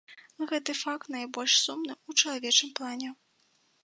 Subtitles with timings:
[0.51, 3.11] Гэты факт найбольш сумны ў чалавечым плане.